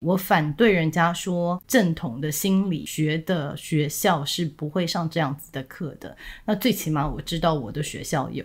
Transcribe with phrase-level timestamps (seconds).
[0.00, 6.16] 我反对人家说正统的心理学的学校是不会上这样子的课的。
[6.44, 8.44] 那最起码我知道我的学校有。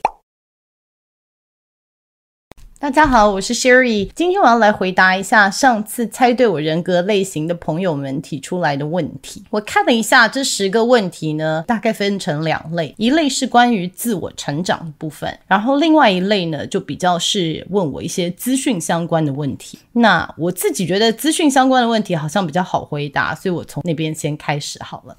[2.84, 4.12] 大家好，我是 Sherry。
[4.14, 9.42] 今天我要来回答一下上次猜对我人格类型的朋友们提出来的问题。
[9.52, 19.80] 我看了一下这十个问题呢，大概分成两类，一类是关于自我成长的部分，然后另外一类呢就比较是问我一些资讯相关的问题。
[19.94, 25.15] 那我自己觉得资讯相关的问题好像比较好回答，所以我从那边先开始好了。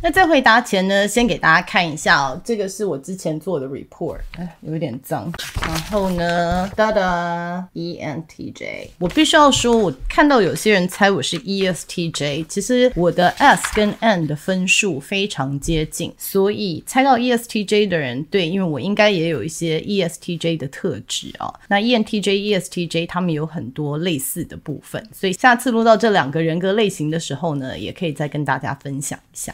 [0.00, 5.32] 那在回答前呢，先给大家看一下哦，这个是我之前做的 report，哎，有点脏。
[5.66, 21.52] 然后呢，哒哒，ENTJ，我必须要说，我看到有些人猜我是 ESTJ，其实我的 S 跟 N 的分数非常接近，所以猜到 ESTJ 的人，对，因为我应该也有一些 ESTJ 的特质、哦。
[21.66, 29.52] 那 ENTJ、ESTJ 他们有很多类似的部分，所以下次录到这两个人格类型的时候呢，也可以再跟大家分享一下。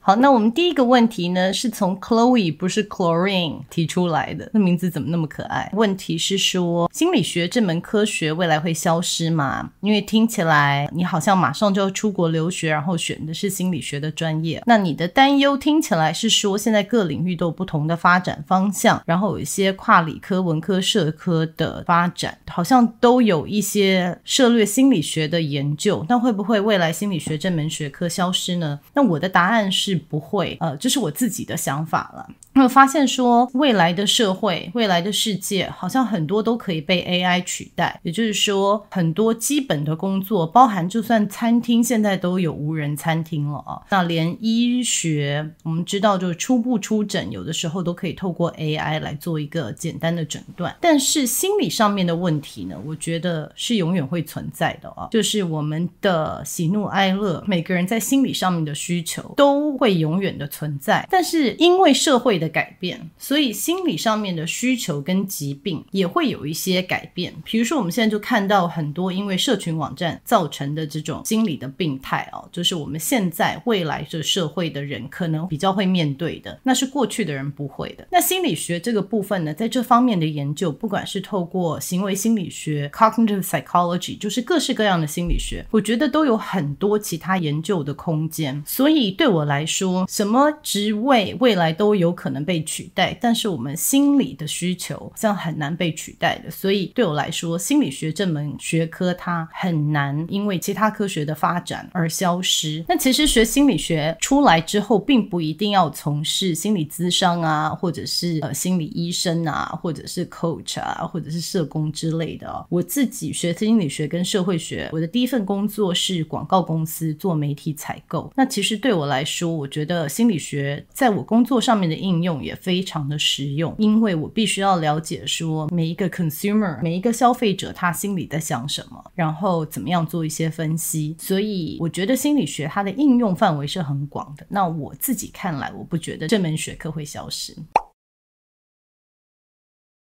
[0.00, 4.48] 好，那我们第一个问题呢，是从 Chloe 不是 Chlorine 提出来的。
[4.54, 5.70] 那名字怎么那么可爱？
[5.74, 9.70] 问题是说，心理学这门科学未来会消失吗？
[9.80, 14.62] 因为听起来你好像马上就要出国留学，然后选的是心理学的专业。
[14.64, 26.06] 那你的担忧听起来是说，现在各领域都有不同的发展方向，然后有一些跨理科、文科、社科的发展，好像都有一些涉猎心理学的研究。
[26.08, 28.80] 那会不会未来心理学这门学科消失呢？
[28.94, 29.87] 那我的答案是。
[29.92, 32.28] 是不会，呃，这是我自己的想法了。
[32.62, 37.98] 我发现说，未来的社会、未来的世界，好像很多都可以被 AI 取代。
[38.02, 43.80] 也就是说，很多基本的工作，包含就算餐厅现在都有无人餐厅了啊。
[43.90, 50.74] 那连医学，我们知道，就是初步出诊，有的时候都可以透过 AI 来做一个简单的诊断。
[50.80, 55.08] 但是心理上面的问题呢，我觉得是永远会存在的啊。
[55.10, 61.06] 就是我们的喜怒哀乐，每个人在心理上面的需求都会永远的存在。
[61.10, 67.34] 但是因为社会的改变，所以心理上面的需求跟疾病也会有一些改变。
[67.44, 78.06] 比如说，我们现在就看到很多因为社群网站造成的这种心理的病态哦，就是我们现在未来的社会的人可能比较会面对的，那是过去的人不会的。
[78.10, 88.62] 那心理学这个部分呢，在这方面的研究，不管是透过行为心理学 （cognitive psychology），就是各式各样的心理学，我觉得都有很多其他研究的空间。
[88.66, 102.84] 所以对我来说，什么职位未来都有可可能被取代，但是我们心理的需求这样很难被取代的，所以对我来说，心理学这门学科它很难因为其他科学的发展而消失。
[102.86, 112.66] 那其实学心理学出来之后，并不一定要从事心理咨商啊，或者是呃心理医生啊，或者是 coach 啊，或者是社工之类的。
[112.68, 118.30] 我自己学心理学跟社会学，我的第一份工作是广告公司做媒体采购。
[118.36, 122.38] 那其实对我来说，我觉得心理学在我工作上面的应用用。
[122.38, 131.16] 也非常的实用，因为我必须要了解说每一个 consumer，每一个消费者他心里在想什么，然后怎么样做一些分析。
[131.18, 134.46] 所以我觉得心理学它的应用范围是很广的。
[134.48, 137.56] 那我自己看来，我不觉得这门学科会消失。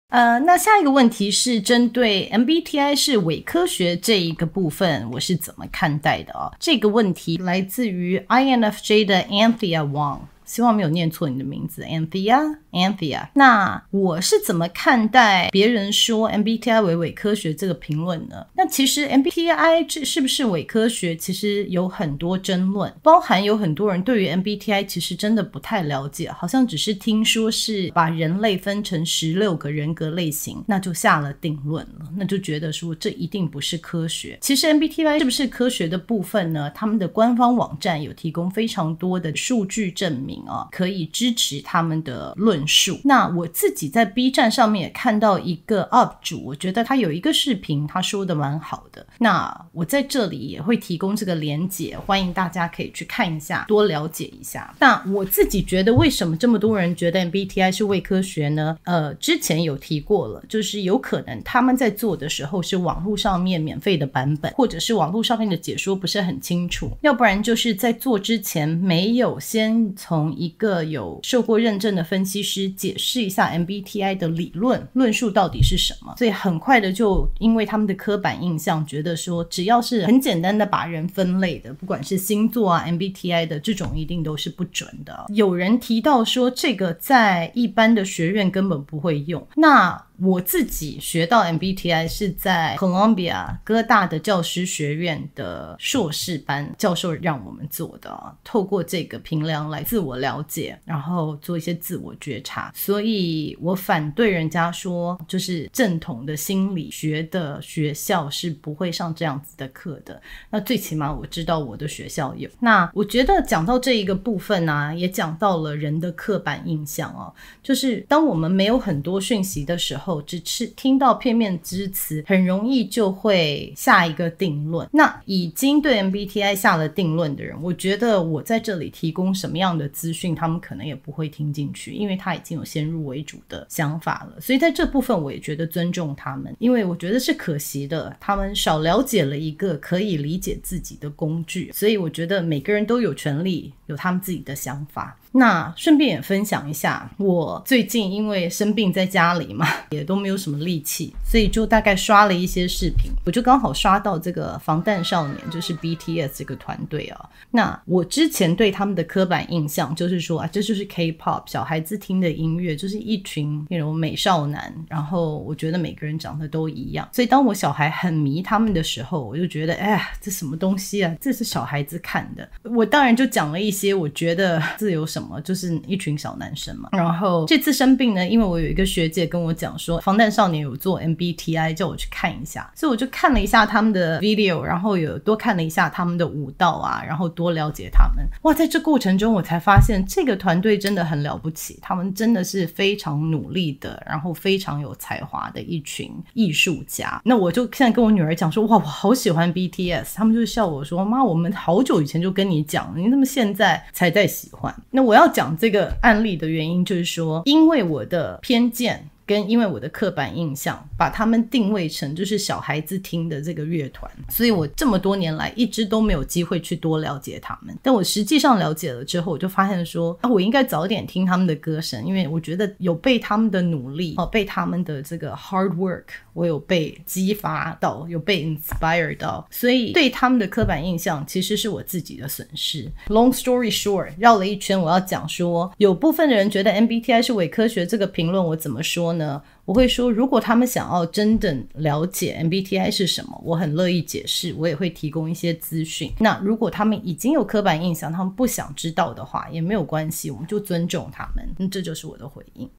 [0.10, 6.52] 呃，那下一个问题是针对 MBTI 是伪科学这一个部分，我是怎么看待的啊？
[6.60, 10.20] 这个问题来自于 INFJ 的 Anthea Wong。
[10.46, 13.28] 希望没有念错你的名字 anthea Anthea，。
[13.34, 18.46] 那我是怎么看待别人说 MBTI 为伪科学这个评论呢？
[18.56, 34.38] 那其实 MBTI 这是不是伪科学，其实有很多争论，包含有很多人对于 MBTI 其实真的不太了解，好像只是听说是把人类分成十六个人格类型，那就下了定论了，那就觉得说这一定不是科学。
[34.42, 36.70] 其实 MBTI 是不是科学的部分呢？
[36.76, 40.36] 他们的官方网站有提供非常多的数据证明。
[40.46, 43.00] 啊，可以支持他们的论数。
[43.04, 49.06] 那我自己在 B 站上面也看到一个 UP 主，我觉得他有一个视频，他说的蛮好的。
[49.20, 54.74] 那我在这里也会提供这个连结，欢迎大家可以去看一下，多了解一下。
[54.80, 58.78] 那我自己觉得，为什么这么多人觉得 MBTI 是伪科学呢？
[58.84, 85.26] 呃，之前有提过了，就是有可能他们在做的时候是网络上面免费的版本，或者是网络上面的解说不是很清楚，要不然就是在做之前没有先从一个有受过认证的分析师解释一下 MBTI 的理论论述到底是什么，所以很快的就因为他们的刻板印象，觉得说只要是很简单的把人分类的，不管是星座啊 MBTI 的这种，一定都是不准的。
[85.30, 102.72] 有人提到说这个在一般的学院根本不会用，那我自己学到 MBTI 是在 Columbia 哥大的教师学院的硕士班教授让我们做的，透过这个评量来自我了解，然后做一些自我觉察。
[102.74, 110.22] 所以我反对人家说，就是正统的心理学的学校是不会上这样子的课的。
[110.50, 112.50] 那最起码我知道我的学校有。
[112.60, 124.88] 那我觉得讲到这一个部分呢、也讲到了人的刻板印象哦，就是当我们没有很多讯息的时候，只是听到片面之词，很容易就会下一个定论。
[124.92, 134.40] 那已经对 MBTI 下了定论的人，我觉得我在这里提供什么样的资讯，他们可能也不会听进去，因为他已经有先入为主的想法了。
[134.40, 141.72] 所以在这部分，我也觉得尊重他们，因为我觉得是可惜的，他们少了解了一个可以理解自己的工具。
[141.74, 145.18] 所以我觉得每个人都有权利有他们自己的想法。
[145.32, 157.30] 那顺便也分享一下，我最近因为生病在家里嘛，也都没有什么力气，所以就大概刷了一些视频，我就刚好刷到这个防弹少年，就是 BTS 这个团队啊。
[157.52, 171.16] 那我之前对他们的刻板印象就是说啊，这就是 K-pop 小孩子听的音乐，就是一群那种美少男，然后我觉得每个人长得都一样，所以当我小孩很迷他们的时候，我就觉得哎呀，这什么东西啊？
[171.22, 172.48] 这是小孩子看的。
[172.64, 175.40] 我当然就讲了一些，我觉得自由什么。
[175.46, 176.90] 就是一群小男生嘛。
[176.92, 188.28] 然后这次生病呢，因为我有一个学姐跟我讲，说防弹少年有做 MBTI，叫我去看一下，所以我就看了一下他们的 video，然后有多看了一下他们的舞蹈啊，然后多了解他们。
[188.42, 197.22] 哇，在这过程中我才发现这个团队真的很了不起，他们真的是非常努力的，然后非常有才华的一群艺术家。
[197.24, 204.76] 那我就现在跟我女儿讲说，哇，我好喜欢 BTS，他们就笑我说，妈，我们好久以前就跟你讲，你怎么现在才在喜欢？
[204.92, 205.06] 那。
[205.06, 209.08] 我要讲这个案例的原因，就是说，因为我的偏见。
[209.26, 217.76] 跟因为我的刻板印象，把他们定位成就是小孩子听的这个乐团，所以我这么多年来一直都没有机会去多了解他们。
[217.82, 232.92] 但我实际上了解了之后，我就发现说啊，我应该早点听他们的歌声，因为我觉得有被他们的努力哦，被他们的这个 hard work，我有被激发到，有被 inspire 到，所以对他们的刻板印象其实是我自己的损失。
[233.08, 239.42] Long story short，绕了一圈，我要讲说，有部分的人觉得 MBTI 是伪科学，这个评论我怎么说呢？
[239.66, 246.12] 我会说，如果他们想要真的了解 MBTI 是什么，我很乐意解释，我也会提供一些资讯。
[246.20, 251.44] 那如果他们已经有刻板印象，他们不想知道的话，也没有关系，我们就尊重他们。
[251.58, 252.70] 那这就是我的回应。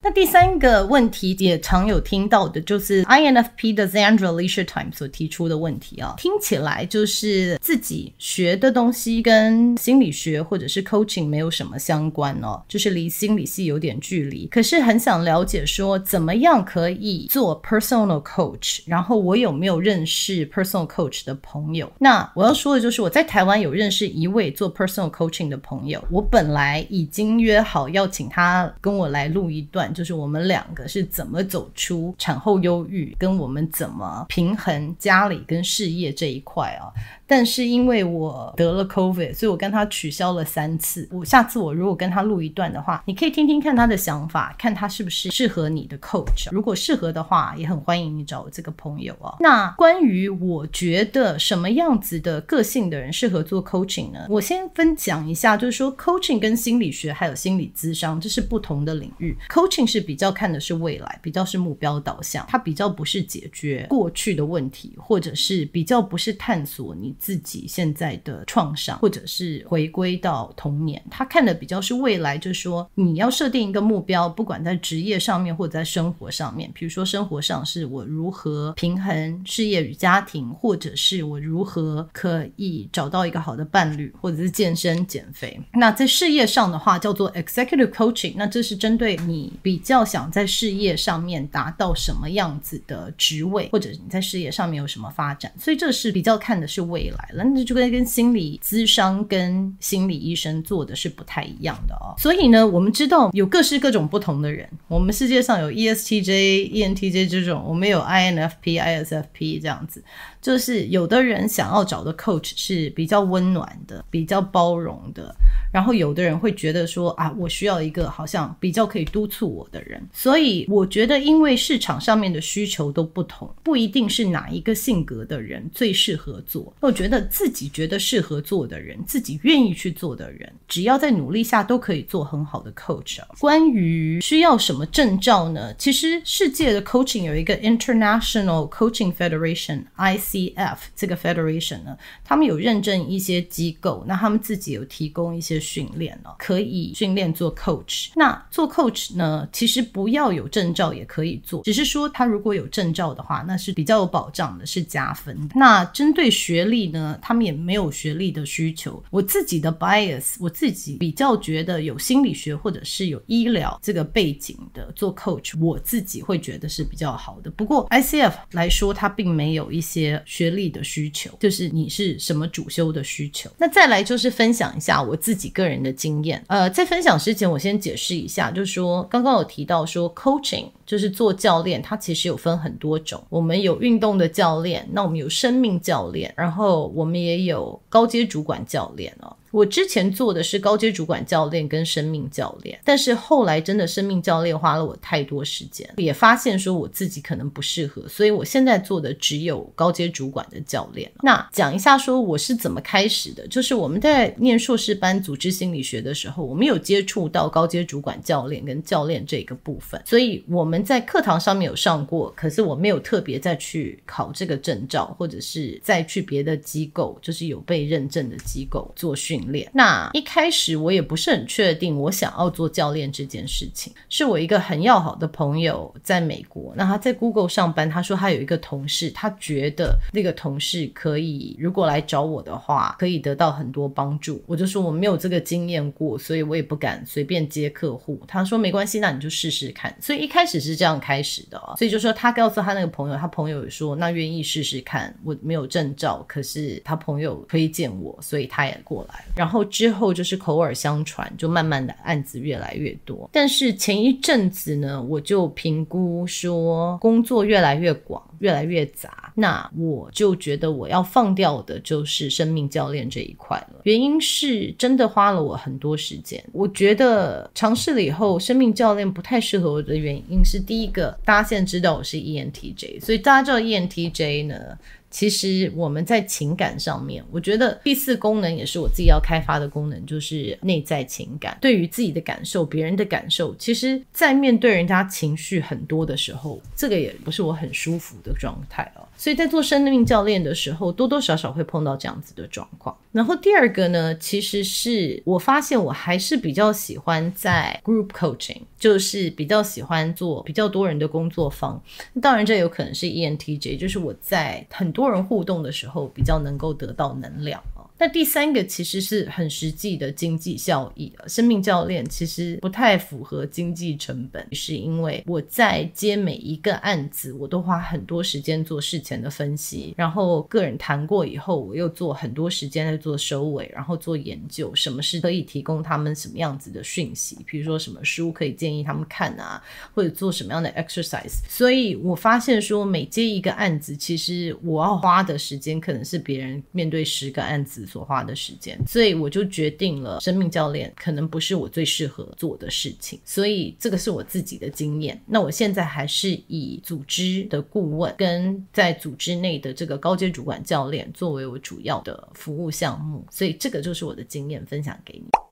[0.00, 14.46] 那第三个问题也常有听到的，就是 INFP 的 Xandra Leisure-Time 所提出的问题啊，听起来就是自己学的东西跟心理学或者是 coaching 没有什么相关哦，就是离心理系有点距离。
[14.46, 18.82] 可是很想了解说，怎么样可以做 personal coach？
[18.86, 21.90] 然后我有没有认识 personal coach 的朋友？
[21.98, 29.87] 那我要说的就是我在台湾有认识一位做 personal coaching 的朋友，我本来已经约好要请他跟我来录一段。
[29.92, 36.92] 就是我们两个是怎么走出产后忧郁，跟我们怎么平衡家里跟事业这一块啊。
[37.26, 41.06] 但是因为我得了 COVID，所以我跟他取消了三次。
[41.12, 46.50] 我下次我如果跟他录一段的话，你可以听听看他的想法，看他是不是适合你的 coach。
[46.50, 49.36] 如果适合的话，也很欢迎你找我这个朋友啊。
[49.40, 54.26] 那关于我觉得什么样子的个性的人适合做 coaching 呢？
[54.30, 59.36] 我先分享一下，就是说 coaching 跟心理学还有心理咨商，这是不同的领域。
[59.50, 67.14] coaching 是比较看的是未来，比较是目标导向，它比较不是解决过去的问题，或者是比较不是探索你。
[67.18, 85.60] 自己现在的创伤，或者是回归到童年，他看的比较是未来，就是说你要设定一个目标，不管在职业上面或者在生活上面，比如说生活上是我如何平衡事业与家庭，或者是我如何可以找到一个好的伴侣，或者是健身减肥。
[85.74, 97.28] 那在事业上的话，叫做 executive coaching，那这是针对你比较想在事业上面达到什么样子的职位，或者你在事业上面有什么发展，所以这是比较看的是未来。
[97.34, 102.16] 了，那就跟跟心理咨商跟心理医生做的是不太一样的哦。
[102.16, 104.66] 所以呢，我们知道有各式各种不同的人。
[104.88, 110.02] 我们世界上有 ESTJ、ENTJ 这种，我们有 INFP、ISFP 这样子。
[110.40, 115.34] 就是有的人想要找的 coach 是比较温暖的、比较包容的，
[115.72, 120.00] 然后有的人会觉得说啊，我需要一个好像比较可以督促我的人。
[120.12, 126.72] 所以我觉得，因为市场上面的需求都不同，不一定是哪一个性格的人最适合做。
[126.80, 133.18] 我觉得自己觉得适合做的人，自己愿意去做的人，只要在努力下都可以做很好的 coach。
[133.40, 135.74] 关于需要什么证照呢？
[135.74, 148.10] 其实世界的 coaching 有一个 International Coaching Federation（ICF） 这个 federation 呢，他们有认证一些机构，那他们自己有提供一些训练哦，可以训练做 coach。
[148.14, 155.36] 那做 coach 呢，其实不要有证照也可以做，只是说他如果有证照的话，那是比较有保障的，是加分。
[155.54, 159.02] 那针对学历呢，他们也没有学历的需求。
[159.10, 167.50] 我自己的 bias，我自己比较觉得有心理学或者是有医疗这个背景的做 coach，我自己会觉得是比较好的。
[167.50, 173.50] 不过 ICF 来说，它并没有一些学历的需求，就是你是什么主修的需求。
[173.58, 176.42] 那再来就是分享一下我自己个人的经验。
[176.48, 183.22] 呃，在分享之前，我先解释一下，就是说刚刚有提到说 coaching 就是做教练，它其实有分很多种。
[183.28, 189.34] 我们有运动的教练，那我们有生命教练，然后我们也有高阶主管教练哦。
[189.50, 201.10] 我之前做的是高阶主管教练跟生命教练，但是后来真的生命教练花了我太多时间，也发现说我自己可能不适合，所以我现在做的只有高阶主管的教练。
[201.22, 219.37] 那讲一下说我是怎么开始的，就是我们在念硕士班组织心理学的时候，我们有接触到高阶主管教练跟教练这个部分，所以我们在课堂上面有上过，可是我没有特别再去考这个证照，或者是再去别的机构，就是有被认证的机构做训。
[219.72, 234.42] 那一开始我也不是很确定，我想要做教练这件事情，是我一个很要好的朋友在美国，那他在 Google 上班，他说他有一个同事，他觉得那个同事可以如果来找我的话，可以得到很多帮助。
[234.46, 238.20] 我就说我没有这个经验过，所以我也不敢随便接客户。
[238.26, 239.94] 他说没关系，那你就试试看。
[240.00, 245.14] 所以一开始是这样开始的，所以就说他告诉他那个朋友，他朋友也说那愿意试试看。
[245.24, 249.24] 我没有证照，可是他朋友推荐我，所以他也过来。
[249.34, 253.28] 然后之后就是口耳相传，就慢慢的案子越来越多。
[253.32, 263.80] 但是前一阵子呢，我就评估说工作越来越广，越来越杂，那我就觉得我要放掉的就是生命教练这一块了。
[263.84, 266.42] 原因是真的花了我很多时间。
[266.52, 274.78] 我觉得尝试了以后，生命教练不太适合我的原因是第一个，大家现在知道我是 ENTJ，所以大家知道 ENTJ 呢。
[275.10, 281.56] 其实我们在情感上面，我觉得第四功能也是我自己要开发的功能，就是内在情感。
[281.62, 289.07] 对于自己的感受、别人的感受，其实，在面对人家情绪很多的时候，这个也不是我很舒服的状态哦。
[289.18, 292.96] 所以在做生命教练的时候，多多少少会碰到这样子的状况。
[293.10, 301.82] 然后第二个呢，其实是我发现我还是比较喜欢在 group coaching，就是比较喜欢做比较多人的工作坊。
[302.22, 307.60] 当然，这有可能是 ENTJ，就是我在很多人互动的时候比较能够得到能量。
[307.98, 329.60] 那第三个其实是很实际的经济效益，生命教练其实不太符合经济成本，是因为我在接每一个案子，我都花很多时间做事前的分析，然后个人谈过以后，我又做很多时间在做收尾，然后做研究，什么是可以提供他们什么样子的讯息，比如说什么书可以建议他们看啊，
[329.92, 331.40] 或者做什么样的 exercise。
[331.48, 345.18] 所以我发现说，每接一个案子，其实我要花的时间可能是别人面对十个案子所花的时间，所以我就决定了，生命教练可能不是我最适合做的事情，所以这个是我自己的经验。
[345.26, 355.47] 那我现在还是以组织的顾问跟在组织内的这个高阶主管教练作为我主要的服务项目，所以这个就是我的经验分享给你。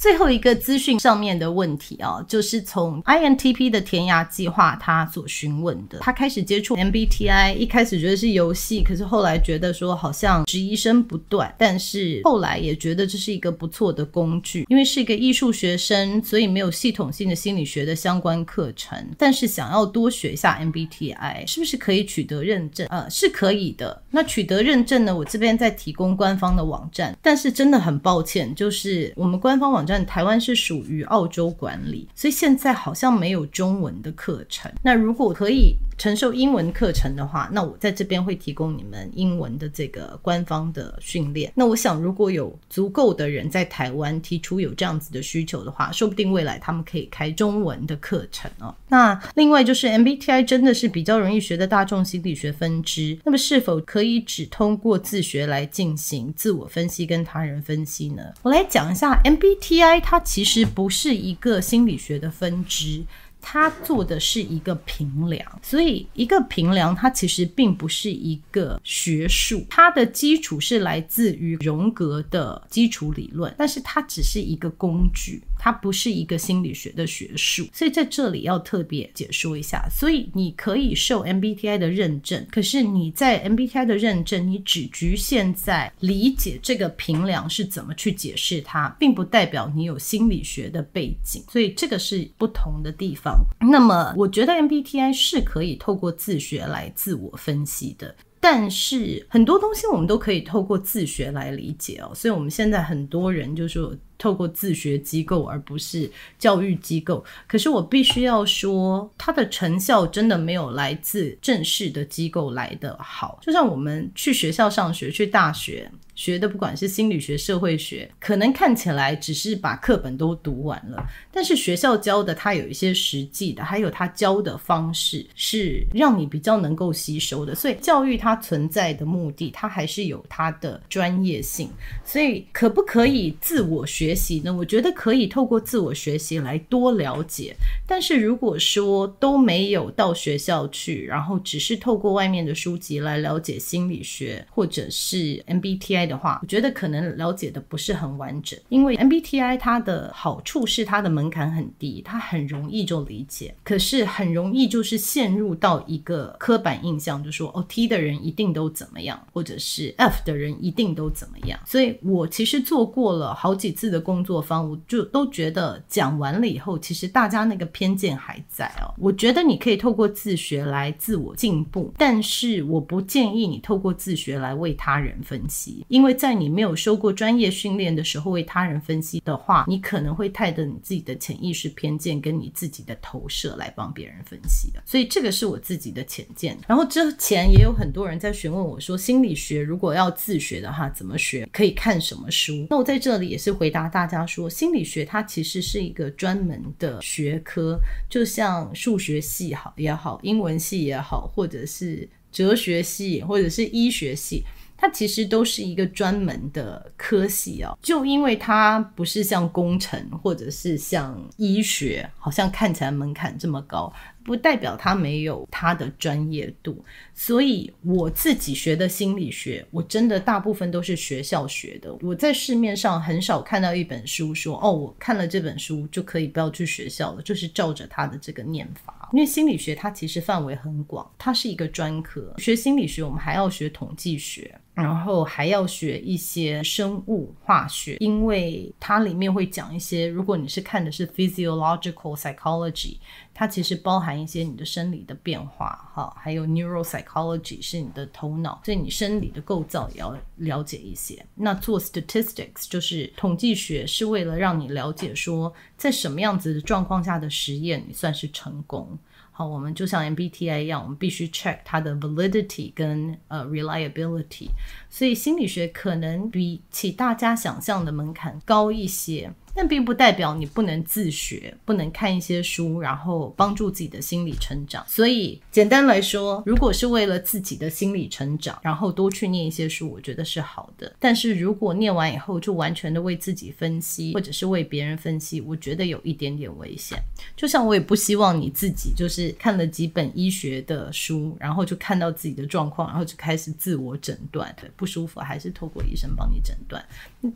[0.00, 5.98] 最后一个资讯上面的问题啊，就是从 INTP 的填鸭计划他所询问的。
[5.98, 22.86] 他开始接触 MBTI，一开始觉得是游戏，可是后来觉得说好像质疑声不断，但是后来也觉得这是一个不错的工具，因为是一个艺术学生，所以没有系统性的心理学的相关课程，但是想要多学一下 MBTI，是不是可以取得认证？
[22.88, 24.02] 呃，是可以的。
[24.10, 29.89] 那取得认证呢，我这边在提供官方的网站，但是真的很抱歉，就是我们官方网站。
[30.06, 34.70] 台湾是属于澳洲管理，所以现在好像没有中文的课程。
[34.82, 41.52] 那如果可以承受英文课程的话，那我在这边会提供你们英文的这个官方的训练。
[41.54, 48.74] 那我想，如果有足够的人在台湾提出有这样子的需求的话，说不定未来他们可以开中文的课程哦。
[48.88, 58.22] 那另外就是 MBTI 真的是比较容易学的大众心理学分支，那么是否可以只通过自学来进行自我分析跟他人分析呢？
[58.40, 63.04] 我来讲一下 MBTI，它其实不是一个心理学的分支。
[63.40, 79.86] 他做的是一个平量，所以一个平量它其实并不是一个学术，它的基础是来自于荣格的基础理论，但是它只是一个工具，它不是一个心理学的学术，所以在这里要特别解说一下。
[79.90, 93.44] 所以你可以受 MBTI 的认证，可是你在 MBTI 的认证，你只局限在理解这个评量是怎么去解释它，并不代表你有心理学的背景，所以这个是不同的地方。
[93.60, 102.12] 那么，我觉得 MBTI 是可以透过自学来自我分析的，但是很多东西我们都可以透过自学来理解哦。
[102.14, 106.08] 所以，我们现在很多人就说透过自学机构，而不是
[106.38, 107.24] 教育机构。
[107.48, 113.40] 可是，我必须要说，它的成效真的没有来自正式的机构来的好。
[113.42, 115.90] 就像我们去学校上学，去大学。
[116.16, 127.54] 学的不管是心理学、社会学，可能看起来只是把课本都读完了，但是学校教的它有一些实际的，还有它教的方式是让你比较能够吸收的。
[127.54, 131.70] 所以教育它存在的目的，它还是有它的专业性。
[132.04, 134.52] 所以可不可以自我学学习呢？
[134.52, 137.54] 我觉得可以透过自我学习来多了解。
[137.86, 146.00] 但是如果说都没有到学校去，然后只是透过外面的书籍来了解心理学，或者是 MBTI。
[146.00, 161.60] 的话，我觉得可能了解的不是很完整，因为 MBTI 它的好处是它的门槛很低，它很容易就理解，可是很容易就是陷入到一个刻板印象，就说哦 T 的人一定都怎么样，或者是 F 的人一定都怎么样。
[161.66, 168.94] 所以我其实做过了好几次的工作方，我就都觉得讲完了以后，其实大家那个偏见还在哦。
[168.98, 175.84] 我觉得你可以透过自学来自我进步，但是我不建议你透过自学来为他人分析。
[175.88, 184.82] 因为在你没有受过专业训练的时候，为他人分析的话，你可能会带着你自己的潜意识偏见跟你自己的投射来帮别人分析的。
[184.86, 186.56] 所以这个是我自己的浅见。
[186.66, 191.48] 然后之前也有很多人在询问我说，心理学如果要自学的话，怎么学？
[191.52, 192.66] 可以看什么书？
[192.70, 197.78] 那我在这里也是回答大家说，心理学它其实是一个专门的学科，
[198.08, 204.44] 就像数学系好也好，英文系也好，或者是哲学系，或者是医学系。
[204.82, 213.92] 它其实都是一个专门的科系哦，就因为它不是像工程或者是像医学，好像看起来门槛这么高。
[214.30, 221.92] 不代表他没有他的专业度，所以我自己学的心理学，我真的大部分都是学校学的。
[222.00, 229.10] 我在市面上很少看到一本书说，哦，我看了这本书就可以不要去学校了，就是照着他的这个念法。
[229.12, 232.32] 因为心理学它其实范围很广，它是一个专科。
[232.38, 242.96] 学心理学，我们还要学统计学，然后还要学一些生物化学，因为它里面会讲一些，如果你是看的是 physiological psychology。
[243.32, 251.24] 它其实包含一些你的生理的变化，哈，还有 neuropsychology 是你的头脑，所以你生理的构造也要了解一些。
[251.36, 258.98] 那做 statistics 就是统计学，是为了让你了解说，在什么样子的状况下的实验你算是成功。
[259.40, 264.48] 好，我们就像 MBTI 一样，我们必须 check 它的 validity 跟呃 reliability。
[264.90, 269.32] 所以心理学可能比起大家想象的门槛高一些。
[269.60, 274.82] 但并不代表你不能自学，不能看一些书，然后帮助自己的心理成长。
[274.88, 280.90] 所以简单来说，如果是为了自己的心理成长，然后多去念一些书，我觉得是好的。
[280.98, 286.98] 但是如果念完以后就完全的为自己分析，或者是为别人分析，我觉得有一点点危险。
[287.36, 296.82] 就像我也不希望你自己就是看了几本医学的书，然后就看到自己的状况，然后就开始自我诊断，对，不舒服还是透过医生帮你诊断，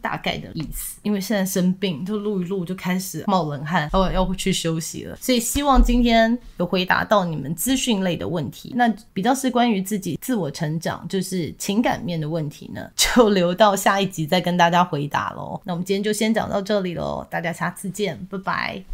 [0.00, 0.98] 大概的意思。
[1.02, 2.02] 因为现在生病。
[2.13, 5.16] 就录一录就开始冒冷汗，要要去休息了。
[5.20, 8.72] 所以希望今天有回答到你们资讯类的问题。
[8.76, 15.60] 那比较是关于自己自我成长，就是情感面的问题呢， 就留到下一集再跟大家回答喽。
[15.64, 18.84] 那我们今天就先讲到这里喽，大家下次见，拜拜。